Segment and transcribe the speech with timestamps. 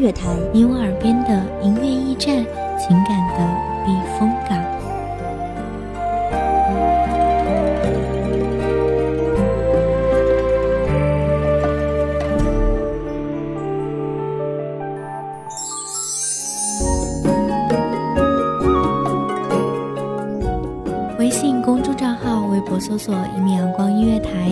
[0.00, 2.44] 乐台，你我耳边的音乐驿站，
[2.78, 3.38] 情感的
[3.84, 4.58] 避风港。
[21.18, 23.77] 微信公众账号、微博搜索“一米阳光”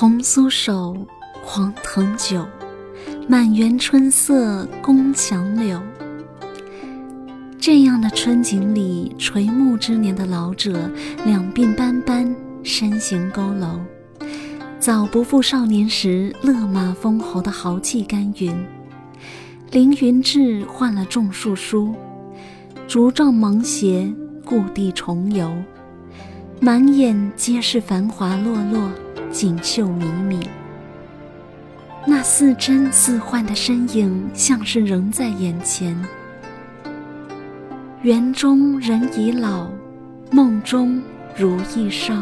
[0.00, 0.96] 红酥手，
[1.42, 2.46] 黄藤酒，
[3.26, 5.82] 满园春色宫墙柳。
[7.58, 10.88] 这样的春景里，垂暮之年的老者，
[11.24, 12.32] 两鬓斑斑，
[12.62, 13.80] 身形佝偻，
[14.78, 18.54] 早不复少年时勒马封侯的豪气干云。
[19.72, 21.92] 凌云志换了种树书，
[22.86, 24.14] 竹杖芒鞋，
[24.44, 25.52] 故地重游，
[26.60, 28.88] 满眼皆是繁华落落。
[29.30, 30.46] 锦绣靡靡，
[32.06, 35.96] 那似真似幻的身影，像是仍在眼前。
[38.02, 39.68] 园中人已老，
[40.30, 41.02] 梦中
[41.36, 42.14] 如亦少。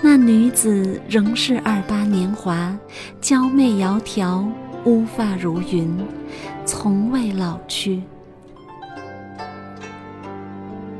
[0.00, 2.76] 那女子仍是二八年华，
[3.20, 4.46] 娇媚窈窕，
[4.84, 5.96] 乌发如云，
[6.64, 8.02] 从未老去。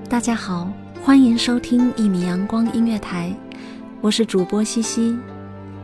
[0.09, 0.71] 大家好，
[1.03, 3.35] 欢迎收听一米阳光音乐台。
[4.03, 5.17] 我是主播西西，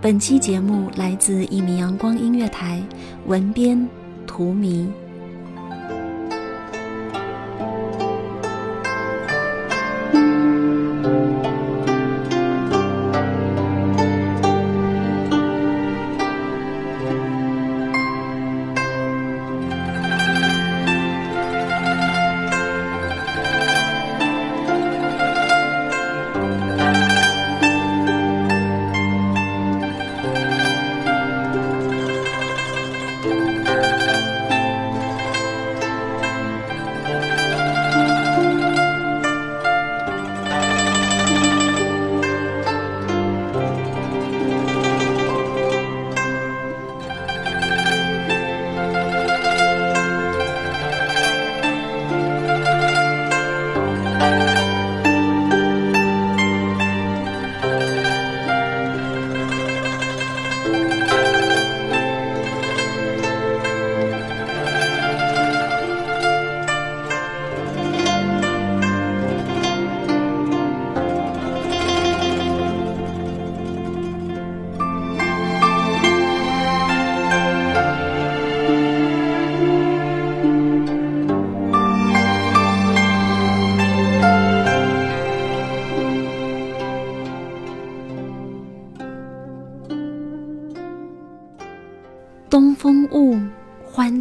[0.01, 2.83] 本期节目来自一米阳光音乐台，
[3.27, 3.89] 文编
[4.27, 4.91] 图迷。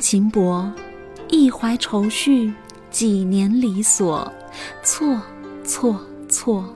[0.07, 0.71] 欢情薄，
[1.27, 2.53] 一怀愁绪，
[2.89, 4.31] 几年离索，
[4.81, 5.21] 错
[5.65, 5.99] 错
[6.29, 6.73] 错。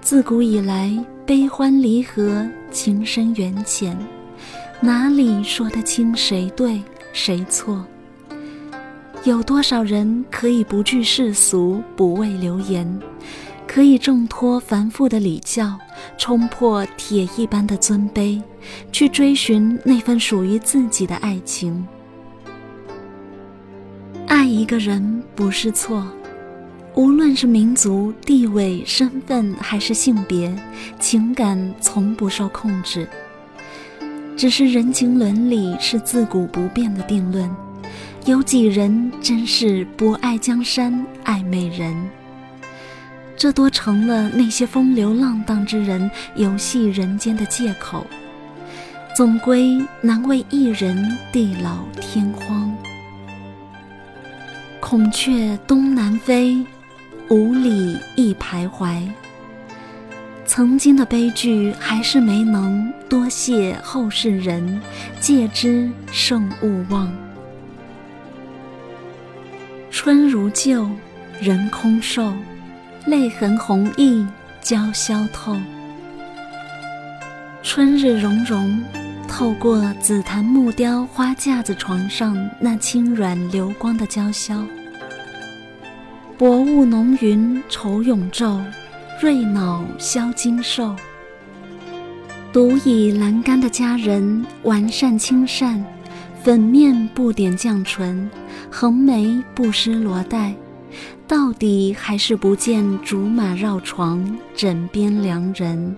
[0.00, 0.96] 自古以来，
[1.26, 3.98] 悲欢离合，情深缘浅，
[4.80, 6.80] 哪里说得清谁对
[7.12, 7.84] 谁错？
[9.24, 13.00] 有多少人可以不惧世俗，不畏流言，
[13.66, 15.76] 可以挣脱繁复的礼教，
[16.16, 18.40] 冲破铁一般的尊卑，
[18.92, 21.86] 去追寻那份属于自己的爱情？
[24.26, 26.06] 爱一个人不是错，
[26.94, 30.54] 无论是民族、地位、身份还是性别，
[30.98, 33.08] 情感从不受控制。
[34.36, 37.48] 只是人情伦理是自古不变的定论，
[38.26, 41.94] 有几人真是不爱江山爱美人？
[43.36, 48.06] 这多成了那些风流浪荡之人游戏人间的借口。
[49.14, 52.74] 总归难为一人地老天荒。
[54.80, 56.60] 孔雀东南飞，
[57.28, 59.08] 五里一徘徊。
[60.44, 64.80] 曾经的悲剧还是没能，多谢后世人，
[65.20, 67.08] 戒之胜勿忘。
[69.92, 70.90] 春如旧，
[71.40, 72.34] 人空瘦，
[73.06, 74.26] 泪痕红浥
[74.60, 75.56] 鲛绡透。
[77.62, 78.84] 春日融融，
[79.36, 84.64] 透过紫檀木雕花架子床上那轻软流光的娇绡。
[86.38, 88.62] 薄雾浓云愁永昼。
[89.20, 90.94] 瑞脑消金兽，
[92.52, 95.84] 独倚栏杆的佳人，完善轻善，
[96.40, 98.30] 粉面不点绛唇，
[98.70, 100.54] 横眉不施罗带，
[101.26, 105.96] 到底还是不见竹马绕床，枕边良人。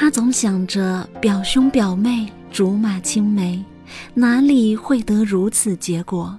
[0.00, 3.60] 他总想着表兄表妹，竹马青梅，
[4.14, 6.38] 哪里会得如此结果？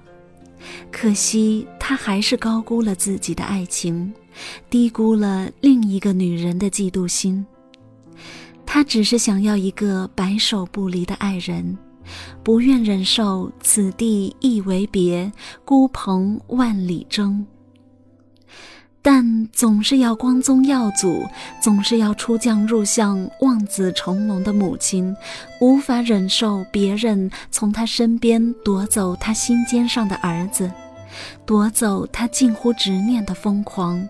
[0.90, 4.10] 可惜他还是高估了自己的爱情。
[4.70, 7.44] 低估了另一个女人的嫉妒心。
[8.64, 11.76] 他只是想要一个白首不离的爱人，
[12.42, 15.30] 不愿忍受此地一为别，
[15.66, 17.46] 孤蓬万里征。
[19.02, 21.26] 但总是要光宗耀祖，
[21.60, 25.16] 总是要出将入相、望子成龙的母亲，
[25.58, 30.70] 无法忍受别人从他身边夺走他心尖上的儿子，
[31.46, 34.06] 夺走他近乎执念的疯狂。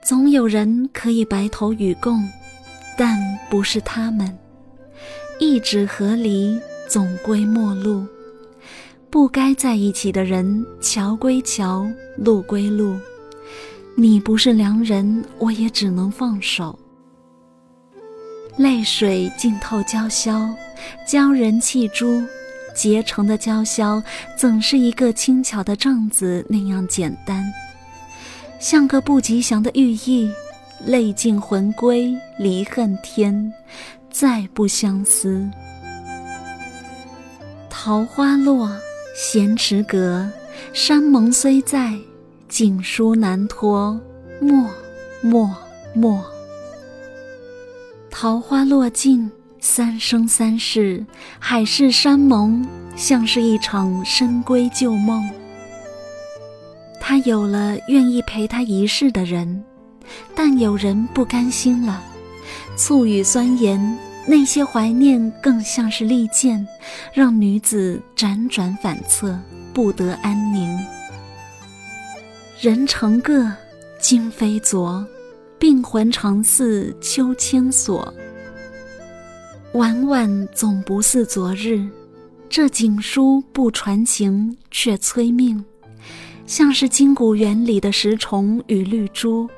[0.00, 2.28] 总有人可以白头与共，
[2.96, 3.18] 但
[3.50, 4.32] 不是他们。
[5.40, 6.56] 一纸和离，
[6.88, 8.06] 总归陌路。
[9.10, 11.84] 不该在一起的人，桥归桥，
[12.16, 12.96] 路归路。
[13.96, 16.76] 你不是良人，我也只能放手。
[18.56, 20.52] 泪水浸透娇绡，
[21.06, 22.22] 鲛人弃珠，
[22.74, 24.02] 结成的娇绡，
[24.36, 27.44] 怎是一个轻巧的帐子那样简单？
[28.58, 30.30] 像个不吉祥的寓意，
[30.84, 33.52] 泪尽魂归，离恨天，
[34.10, 35.48] 再不相思。
[37.70, 38.68] 桃花落，
[39.16, 40.28] 闲池阁，
[40.72, 41.92] 山盟虽在，
[42.48, 43.98] 锦书难托，
[44.40, 44.70] 默
[45.22, 45.50] 默
[45.92, 46.24] 默。
[48.10, 49.30] 桃花落尽，
[49.60, 51.04] 三生三世，
[51.38, 52.64] 海誓山盟，
[52.94, 55.28] 像是一场深闺旧梦。
[57.00, 59.64] 他有了愿意陪他一世的人，
[60.34, 62.02] 但有人不甘心了。
[62.76, 66.66] 醋语酸言，那些怀念更像是利剑，
[67.12, 69.38] 让女子辗转反侧，
[69.72, 70.78] 不得安宁。
[72.60, 73.50] 人成各，
[73.98, 75.04] 今非昨，
[75.58, 78.14] 病魂常似秋千索。
[79.72, 81.84] 晚晚总不似昨日，
[82.48, 85.62] 这锦书不传情，却催命。
[86.46, 89.48] 像是金谷园里的石虫与绿珠，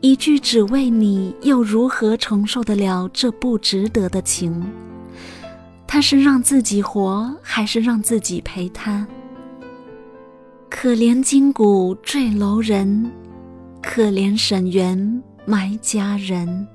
[0.00, 4.64] 一句只为你，又如何承受得了这不值得的情？
[5.86, 9.04] 他是让自己活，还是让自己陪他？
[10.76, 13.10] 可怜金谷坠楼人，
[13.80, 16.66] 可怜沈园埋佳人。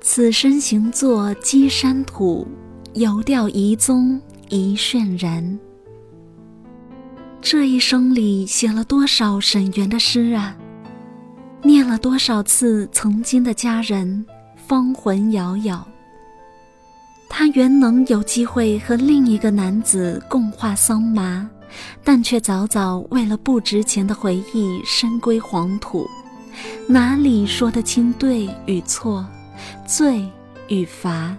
[0.00, 2.46] 此身行作稽山土，
[2.94, 5.58] 游掉遗踪一泫然。
[7.40, 10.54] 这一生里写了多少沈园的诗啊？
[11.62, 15.86] 念了多少次曾经的佳人，芳魂杳杳。
[17.30, 21.48] 他原能有机会和另一个男子共话桑麻，
[22.02, 26.06] 但却早早为了不值钱的回忆深归黄土，
[26.88, 29.26] 哪里说得清对与错，
[29.86, 30.26] 罪
[30.68, 31.36] 与罚？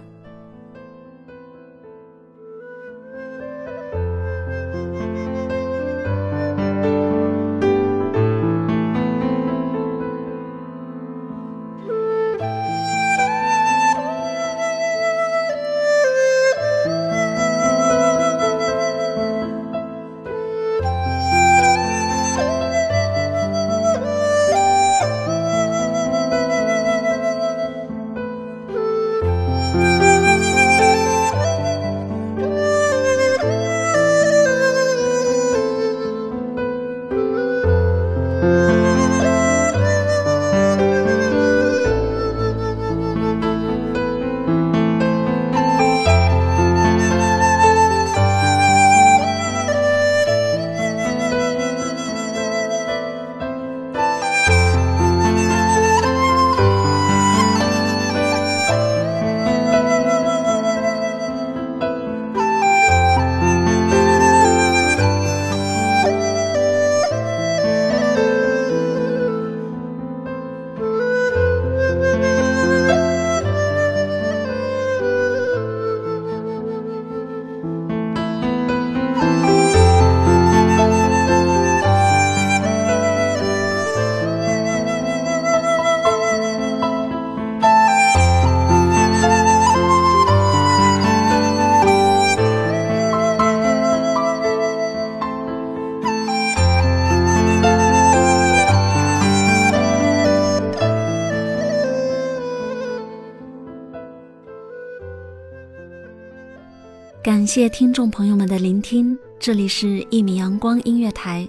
[107.42, 111.42] 感谢听众朋友们的聆听，这里是《一米阳光音乐台》，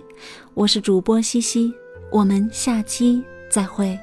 [0.56, 1.72] 我是主播西西，
[2.12, 3.96] 我们下期再会。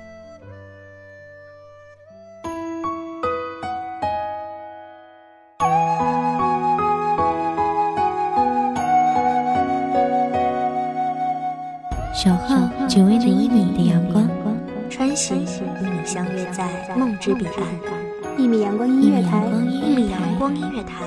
[12.15, 14.31] 守候只为那一米的阳光，
[14.89, 18.39] 穿行与你相约在梦之彼岸。
[18.39, 21.05] 一米阳光音乐台，一米阳光音乐台，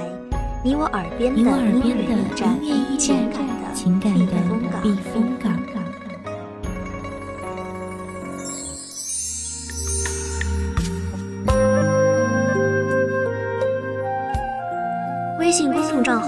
[0.65, 1.53] 你我耳边的音乐
[1.83, 2.57] 驿站，
[2.97, 4.25] 情感的情感的
[4.81, 5.52] 避风港。